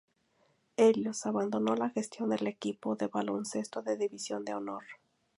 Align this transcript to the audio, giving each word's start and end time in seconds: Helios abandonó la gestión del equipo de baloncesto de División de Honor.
Helios 0.77 1.27
abandonó 1.27 1.75
la 1.75 1.91
gestión 1.91 2.29
del 2.31 2.47
equipo 2.47 2.95
de 2.95 3.05
baloncesto 3.05 3.83
de 3.83 3.97
División 3.97 4.43
de 4.43 4.55
Honor. 4.55 4.83